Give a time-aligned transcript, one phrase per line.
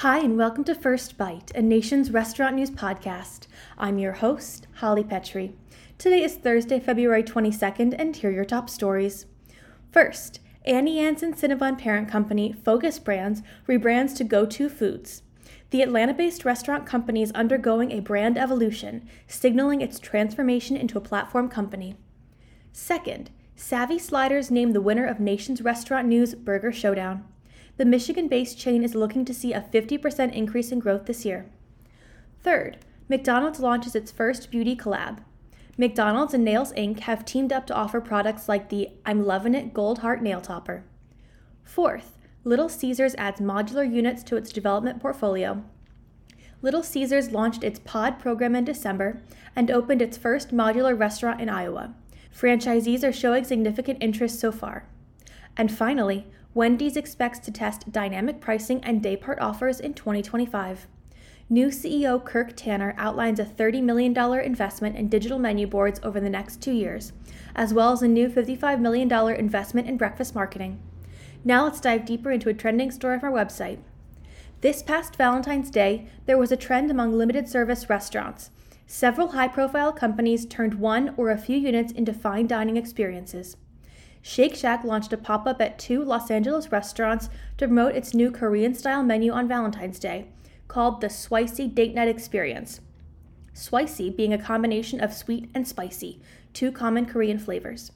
[0.00, 3.46] Hi, and welcome to First Bite, a nation's restaurant news podcast.
[3.76, 5.50] I'm your host, Holly Petre.
[5.98, 9.26] Today is Thursday, February 22nd, and here are your top stories.
[9.92, 15.20] First, Anne's and Cinnabon parent company, Focus Brands, rebrands to Go To Foods.
[15.68, 21.02] The Atlanta based restaurant company is undergoing a brand evolution, signaling its transformation into a
[21.02, 21.94] platform company.
[22.72, 27.22] Second, Savvy Sliders named the winner of Nation's Restaurant News Burger Showdown.
[27.80, 31.46] The Michigan based chain is looking to see a 50% increase in growth this year.
[32.42, 32.76] Third,
[33.08, 35.20] McDonald's launches its first beauty collab.
[35.78, 37.00] McDonald's and Nails Inc.
[37.00, 40.84] have teamed up to offer products like the I'm Lovin' It Gold Heart Nail Topper.
[41.64, 45.64] Fourth, Little Caesars adds modular units to its development portfolio.
[46.60, 49.22] Little Caesars launched its pod program in December
[49.56, 51.94] and opened its first modular restaurant in Iowa.
[52.30, 54.86] Franchisees are showing significant interest so far.
[55.56, 60.88] And finally, Wendy's expects to test dynamic pricing and daypart offers in 2025.
[61.48, 66.28] New CEO Kirk Tanner outlines a $30 million investment in digital menu boards over the
[66.28, 67.12] next two years,
[67.54, 70.80] as well as a new $55 million investment in breakfast marketing.
[71.44, 73.78] Now let's dive deeper into a trending story from our website.
[74.60, 78.50] This past Valentine's Day, there was a trend among limited service restaurants.
[78.88, 83.56] Several high profile companies turned one or a few units into fine dining experiences.
[84.22, 88.30] Shake Shack launched a pop up at two Los Angeles restaurants to promote its new
[88.30, 90.28] Korean style menu on Valentine's Day,
[90.68, 92.80] called the Swicy Date Night Experience.
[93.54, 96.20] Swicy being a combination of sweet and spicy,
[96.52, 97.92] two common Korean flavors.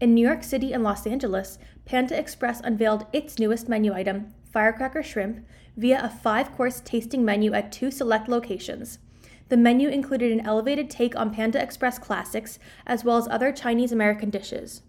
[0.00, 5.02] In New York City and Los Angeles, Panda Express unveiled its newest menu item, firecracker
[5.02, 8.98] shrimp, via a five course tasting menu at two select locations.
[9.48, 13.92] The menu included an elevated take on Panda Express classics, as well as other Chinese
[13.92, 14.82] American dishes.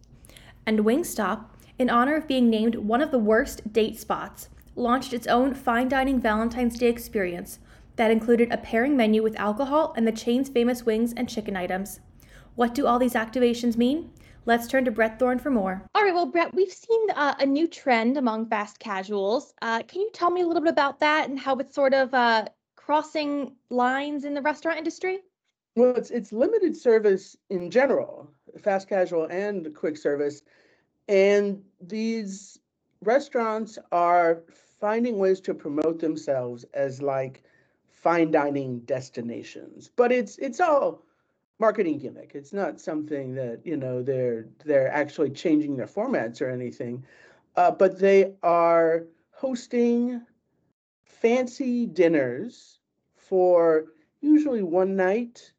[0.66, 1.46] And Wingstop,
[1.78, 5.90] in honor of being named one of the worst date spots, launched its own fine
[5.90, 7.60] dining Valentine's Day experience
[7.96, 12.00] that included a pairing menu with alcohol and the chain's famous wings and chicken items.
[12.56, 14.12] What do all these activations mean?
[14.46, 15.86] Let's turn to Bret Thorn for more.
[15.96, 19.54] All right, well, Brett, we've seen uh, a new trend among fast casuals.
[19.62, 22.14] Uh, can you tell me a little bit about that and how it's sort of
[22.14, 22.46] uh,
[22.76, 25.20] crossing lines in the restaurant industry?
[25.76, 28.30] Well, it's it's limited service in general,
[28.62, 30.44] fast casual and quick service,
[31.08, 32.60] and these
[33.02, 34.44] restaurants are
[34.80, 37.44] finding ways to promote themselves as like
[37.90, 39.90] fine dining destinations.
[39.96, 41.04] But it's it's all
[41.60, 42.32] marketing gimmick.
[42.34, 47.06] It's not something that you know they're they're actually changing their formats or anything,
[47.56, 50.22] uh, but they are hosting
[51.06, 52.80] fancy dinners
[53.16, 53.86] for
[54.22, 55.54] usually one night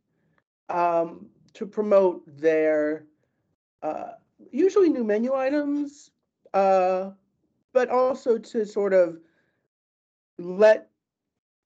[0.69, 3.07] um, to promote their
[3.83, 4.13] uh,
[4.53, 6.11] usually new menu items,
[6.53, 7.11] uh,
[7.73, 9.19] but also to sort of
[10.39, 10.91] let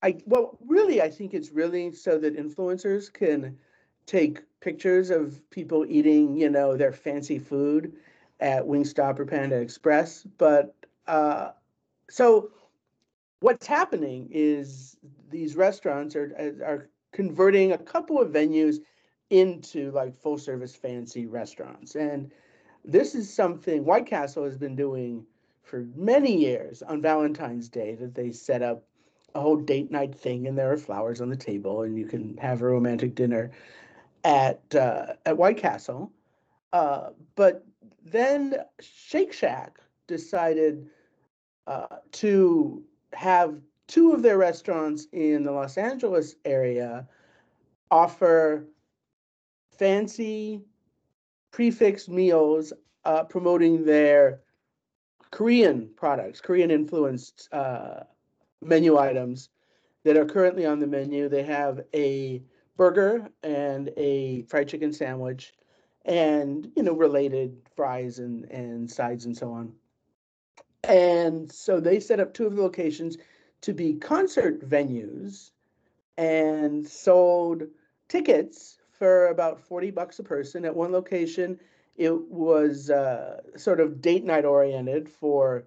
[0.02, 3.58] I well really I think it's really so that influencers can
[4.06, 7.92] take pictures of people eating, you know, their fancy food
[8.40, 10.24] at Wingstop or Panda Express.
[10.38, 10.74] But
[11.06, 11.50] uh,
[12.08, 12.50] so
[13.40, 14.96] what's happening is
[15.30, 16.32] these restaurants are
[16.64, 18.76] are converting a couple of venues
[19.30, 21.94] into like full service fancy restaurants.
[21.94, 22.32] And
[22.88, 25.24] this is something White Castle has been doing
[25.62, 26.82] for many years.
[26.82, 28.84] On Valentine's Day that they set up
[29.34, 32.36] a whole date night thing and there are flowers on the table and you can
[32.38, 33.50] have a romantic dinner
[34.24, 36.10] at uh, at White Castle,
[36.72, 37.64] uh, but
[38.04, 40.88] then Shake Shack decided
[41.66, 42.82] uh, to
[43.12, 47.06] have two of their restaurants in the Los Angeles area
[47.90, 48.66] offer
[49.70, 50.62] fancy
[51.58, 52.72] prix fixe meals
[53.04, 54.42] uh, promoting their
[55.32, 58.04] Korean products, Korean influenced uh,
[58.62, 59.48] menu items
[60.04, 61.28] that are currently on the menu.
[61.28, 62.44] They have a
[62.76, 65.52] burger and a fried chicken sandwich
[66.04, 69.72] and you know related fries and and sides and so on
[70.84, 73.18] and so they set up two of the locations
[73.62, 75.50] to be concert venues
[76.16, 77.64] and sold
[78.08, 81.58] tickets for about 40 bucks a person at one location
[81.96, 85.64] it was uh, sort of date night oriented for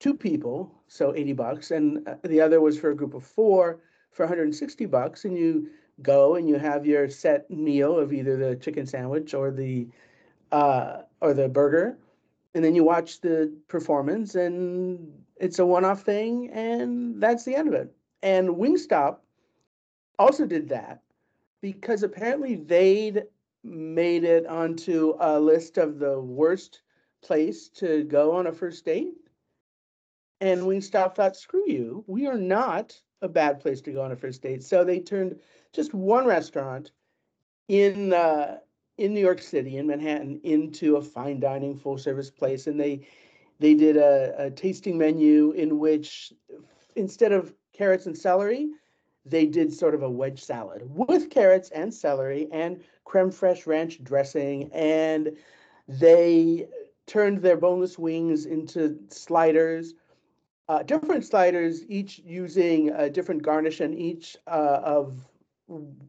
[0.00, 3.80] two people so 80 bucks and uh, the other was for a group of four
[4.12, 5.68] for 160 bucks and you
[6.02, 9.88] go and you have your set meal of either the chicken sandwich or the
[10.52, 11.98] uh, or the burger,
[12.54, 17.68] and then you watch the performance, and it's a one-off thing, and that's the end
[17.68, 17.92] of it.
[18.22, 19.18] And Wingstop
[20.18, 21.02] also did that
[21.60, 23.24] because apparently they'd
[23.64, 26.82] made it onto a list of the worst
[27.22, 29.14] place to go on a first date.
[30.40, 34.16] And Wingstop thought, screw you, we are not a bad place to go on a
[34.16, 34.62] first date.
[34.62, 35.40] So they turned
[35.72, 36.92] just one restaurant
[37.66, 38.58] in uh,
[38.96, 42.66] in New York City, in Manhattan, into a fine dining full service place.
[42.66, 43.06] And they
[43.58, 46.32] they did a, a tasting menu in which
[46.94, 48.70] instead of carrots and celery,
[49.24, 54.02] they did sort of a wedge salad with carrots and celery and creme fraiche ranch
[54.02, 54.70] dressing.
[54.72, 55.36] And
[55.86, 56.68] they
[57.06, 59.94] turned their boneless wings into sliders,
[60.68, 65.26] uh, different sliders, each using a different garnish and each uh, of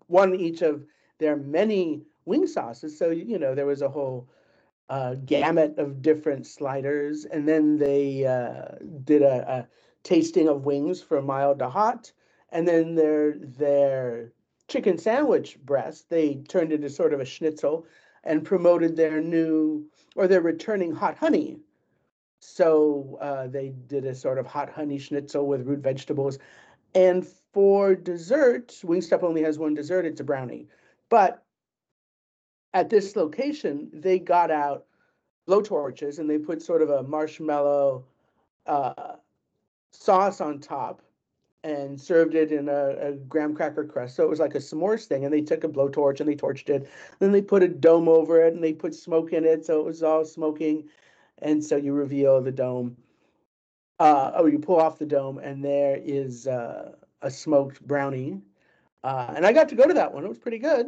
[0.07, 0.85] one each of
[1.17, 2.97] their many wing sauces.
[2.97, 4.29] So, you know, there was a whole
[4.89, 7.25] uh, gamut of different sliders.
[7.25, 9.67] And then they uh, did a, a
[10.03, 12.11] tasting of wings from mild to hot.
[12.51, 14.31] And then their their
[14.67, 17.85] chicken sandwich breast, they turned into sort of a schnitzel
[18.23, 19.85] and promoted their new
[20.15, 21.59] or their returning hot honey.
[22.39, 26.39] So uh, they did a sort of hot honey schnitzel with root vegetables.
[26.95, 30.67] And for dessert, Wingstop only has one dessert, it's a brownie.
[31.09, 31.43] But
[32.73, 34.85] at this location, they got out
[35.45, 38.05] blow torches and they put sort of a marshmallow
[38.67, 39.15] uh,
[39.91, 41.01] sauce on top
[41.63, 44.15] and served it in a, a, graham cracker crust.
[44.15, 45.25] So it was like a s'mores thing.
[45.25, 46.89] And they took a blowtorch and they torched it.
[47.19, 49.65] Then they put a dome over it and they put smoke in it.
[49.65, 50.87] So it was all smoking.
[51.41, 52.95] And so you reveal the dome.
[53.99, 58.41] Uh, oh, you pull off the dome and there is uh, a smoked brownie.
[59.03, 60.23] Uh, and I got to go to that one.
[60.23, 60.85] It was pretty good.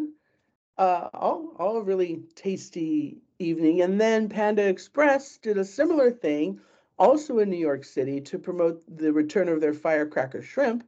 [0.77, 3.81] Uh, all, all really tasty evening.
[3.81, 6.61] And then Panda Express did a similar thing
[7.01, 10.87] also in New York City to promote the return of their firecracker shrimp.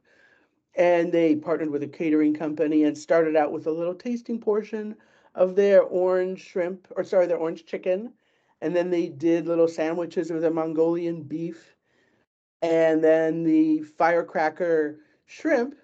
[0.76, 4.94] And they partnered with a catering company and started out with a little tasting portion
[5.34, 8.12] of their orange shrimp, or sorry, their orange chicken.
[8.60, 11.74] And then they did little sandwiches of the Mongolian beef.
[12.62, 15.74] And then the firecracker shrimp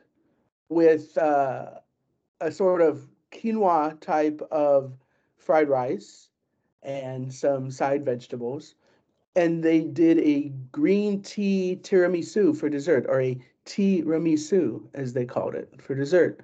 [0.68, 1.72] with uh,
[2.40, 4.96] a sort of quinoa type of
[5.38, 6.28] fried rice
[6.84, 8.76] and some side vegetables
[9.36, 15.24] and they did a green tea tiramisu for dessert, or a tea tiramisu, as they
[15.24, 16.40] called it, for dessert.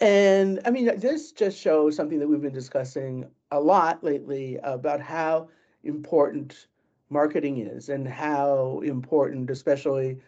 [0.00, 5.00] And I mean, this just shows something that we've been discussing a lot lately about
[5.00, 5.48] how
[5.84, 6.66] important
[7.10, 10.18] marketing is and how important, especially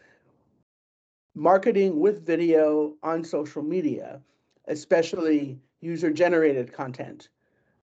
[1.35, 4.21] marketing with video on social media,
[4.69, 7.29] especially user generated content,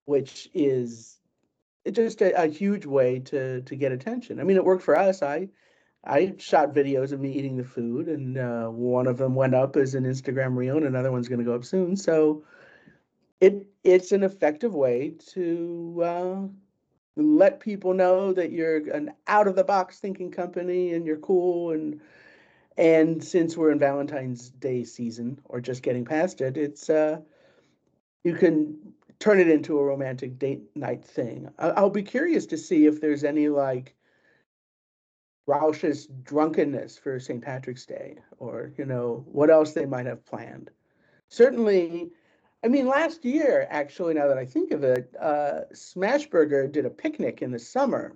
[0.06, 1.19] which is
[1.98, 4.40] it's just a, a huge way to to get attention.
[4.40, 5.22] I mean, it worked for us.
[5.22, 5.50] I
[6.04, 9.76] I shot videos of me eating the food, and uh, one of them went up
[9.76, 11.96] as an Instagram reel, and another one's going to go up soon.
[11.96, 12.44] So
[13.42, 16.38] it it's an effective way to uh,
[17.16, 21.72] let people know that you're an out of the box thinking company and you're cool
[21.72, 22.02] and
[22.78, 27.20] and since we're in Valentine's Day season or just getting past it, it's uh,
[28.24, 31.50] you can turn it into a romantic date night thing.
[31.58, 33.96] I- will be curious to see if there's any like
[35.46, 37.42] raucous drunkenness for St.
[37.42, 40.70] Patrick's Day or, you know, what else they might have planned.
[41.30, 42.12] Certainly,
[42.64, 46.90] I mean, last year, actually, now that I think of it, uh, Smashburger did a
[46.90, 48.16] picnic in the summer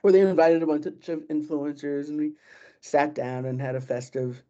[0.00, 2.32] where they invited a bunch of influencers and we
[2.80, 4.42] sat down and had a festive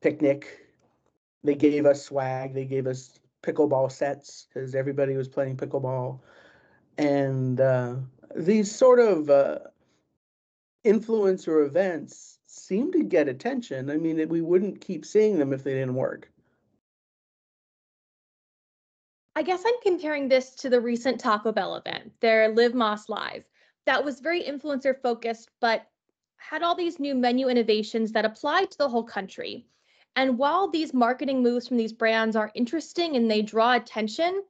[0.00, 0.66] picnic.
[1.44, 6.20] They gave us swag, they gave us pickleball sets because everybody was playing pickleball.
[6.98, 7.96] And uh,
[8.36, 9.58] these sort of uh,
[10.84, 13.90] influencer events seem to get attention.
[13.90, 16.30] I mean, we wouldn't keep seeing them if they didn't work.
[19.36, 23.44] I guess I'm comparing this to the recent Taco Bell event, their Live Más Live.
[23.86, 25.86] That was very influencer focused, but
[26.36, 29.66] had all these new menu innovations that applied to the whole country.
[30.16, 34.42] And while these marketing moves from these brands are interesting and they draw attention,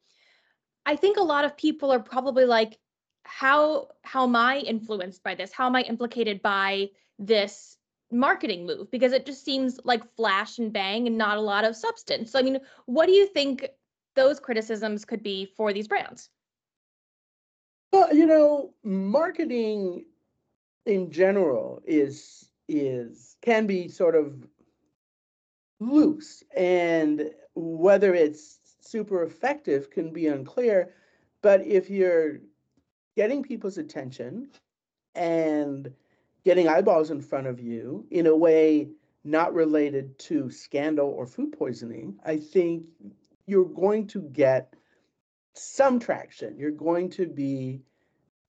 [0.86, 2.78] I think a lot of people are probably like,
[3.24, 5.52] how how am I influenced by this?
[5.52, 6.88] How am I implicated by
[7.18, 7.76] this
[8.10, 8.90] marketing move?
[8.90, 12.32] Because it just seems like flash and bang and not a lot of substance.
[12.32, 13.68] So I mean, what do you think
[14.16, 16.30] those criticisms could be for these brands?
[17.92, 20.06] Well, you know, marketing
[20.86, 24.46] in general is is can be sort of
[25.80, 30.92] loose and whether it's super effective can be unclear
[31.42, 32.38] but if you're
[33.16, 34.48] getting people's attention
[35.14, 35.92] and
[36.44, 38.88] getting eyeballs in front of you in a way
[39.24, 42.84] not related to scandal or food poisoning i think
[43.46, 44.74] you're going to get
[45.54, 47.80] some traction you're going to be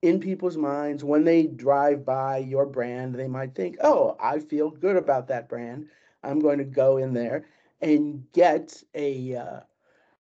[0.02, 3.16] in people's minds when they drive by your brand.
[3.16, 5.88] They might think, oh, I feel good about that brand.
[6.24, 7.46] I'm going to go in there
[7.82, 9.60] and get a uh,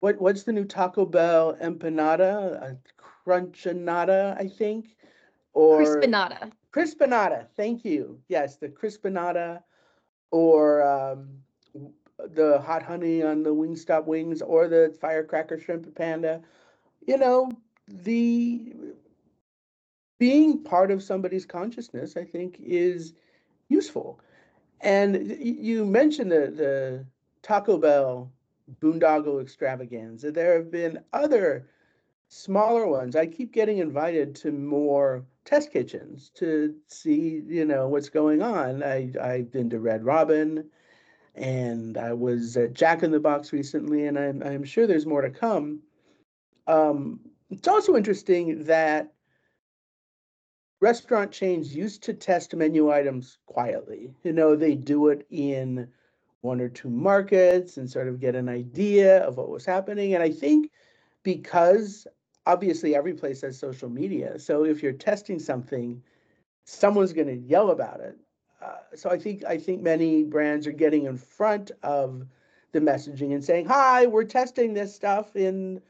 [0.01, 2.79] what what's the new Taco Bell empanada, a
[3.27, 4.97] crunchinada, I think,
[5.53, 6.53] or Crispanada.
[6.73, 7.47] crispanada.
[7.57, 8.21] Thank you.
[8.29, 9.63] Yes, the crispanada,
[10.31, 11.29] or um,
[12.19, 16.43] the hot honey on the Wingstop wings, or the firecracker shrimp and panda.
[17.07, 17.51] You know,
[17.89, 18.75] the
[20.19, 23.13] being part of somebody's consciousness, I think, is
[23.69, 24.21] useful.
[24.85, 27.07] And you mentioned the the
[27.43, 28.31] Taco Bell
[28.81, 30.31] boondoggle extravaganza.
[30.31, 31.69] There have been other
[32.29, 33.17] smaller ones.
[33.17, 38.83] I keep getting invited to more test kitchens to see, you know, what's going on.
[38.83, 40.71] I I've been to Red Robin
[41.35, 45.23] and I was at Jack in the Box recently, and I'm I'm sure there's more
[45.23, 45.81] to come.
[46.67, 49.14] Um, it's also interesting that
[50.85, 54.13] restaurant chains used to test menu items quietly.
[54.23, 55.89] You know, they do it in
[56.43, 60.13] one or two markets and sort of get an idea of what was happening.
[60.13, 60.71] And I think
[61.23, 62.07] because
[62.45, 66.03] obviously every place has social media, so if you're testing something,
[66.67, 68.19] someone's going to yell about it.
[68.61, 72.27] Uh, so I think I think many brands are getting in front of
[72.73, 75.81] the messaging and saying, "Hi, we're testing this stuff in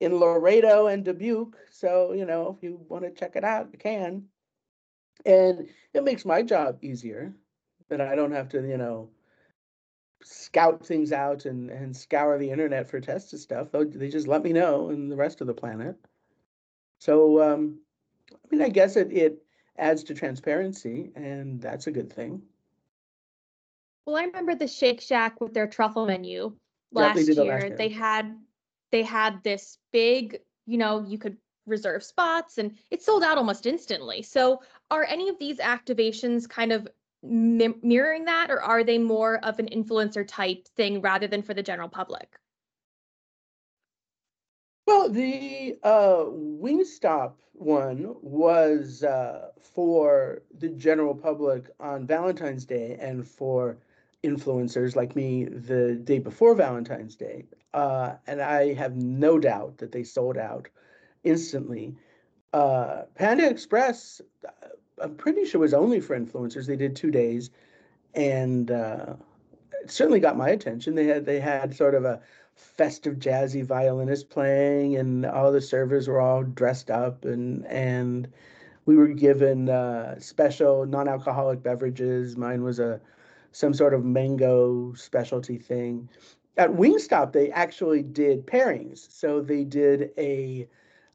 [0.00, 1.56] in Laredo and Dubuque.
[1.70, 4.24] So, you know, if you want to check it out, you can.
[5.26, 7.34] And it makes my job easier
[7.88, 9.10] that I don't have to, you know,
[10.22, 13.70] scout things out and, and scour the internet for tested stuff.
[13.72, 15.96] They they just let me know and the rest of the planet.
[17.00, 17.80] So, um,
[18.32, 19.42] I mean, I guess it, it
[19.78, 22.42] adds to transparency, and that's a good thing.
[24.06, 26.56] Well, I remember the Shake Shack with their truffle menu
[26.92, 27.44] Yeah, they last year.
[27.44, 27.76] last year.
[27.76, 28.36] They had
[28.90, 33.66] they had this big, you know, you could reserve spots and it sold out almost
[33.66, 34.22] instantly.
[34.22, 36.88] So, are any of these activations kind of
[37.22, 41.54] mi- mirroring that or are they more of an influencer type thing rather than for
[41.54, 42.38] the general public?
[44.86, 53.26] Well, the uh, Wingstop one was uh, for the general public on Valentine's Day and
[53.26, 53.76] for
[54.24, 57.46] influencers like me the day before Valentine's Day.
[57.72, 60.68] Uh, and I have no doubt that they sold out
[61.24, 61.94] instantly.
[62.52, 64.68] Uh, Panda Express, uh,
[65.00, 66.66] I'm pretty sure was only for influencers.
[66.66, 67.50] They did two days,
[68.14, 69.14] and uh,
[69.82, 70.94] it certainly got my attention.
[70.94, 72.20] They had they had sort of a
[72.58, 78.28] festive jazzy violinist playing and all the servers were all dressed up and and
[78.84, 83.00] we were given uh, special non-alcoholic beverages mine was a
[83.52, 86.08] some sort of mango specialty thing
[86.56, 90.68] at wingstop they actually did pairings so they did a,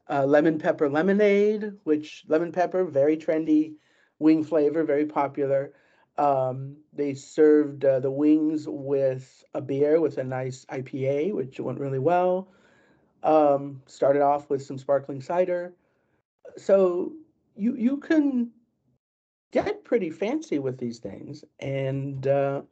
[0.09, 3.73] lemon pepper lemonade which lemon pepper very trendy
[4.19, 5.71] wing flavor very popular
[6.17, 11.79] um, they served uh, the wings with a beer with a nice IPA, which went
[11.79, 12.49] really well.
[13.23, 15.73] Um, started off with some sparkling cider.
[16.57, 17.13] So
[17.55, 18.51] you you can
[19.53, 22.63] get pretty fancy with these things, and uh,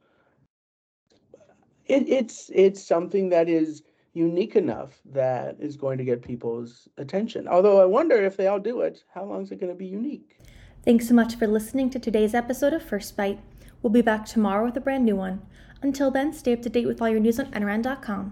[1.86, 7.48] it, it's it's something that is unique enough that is going to get people's attention.
[7.48, 9.86] Although I wonder if they all do it, how long is it going to be
[9.86, 10.38] unique?
[10.84, 13.40] Thanks so much for listening to today's episode of First Bite.
[13.80, 15.40] We'll be back tomorrow with a brand new one.
[15.80, 18.30] Until then, stay up to date with all your news on NRN.com.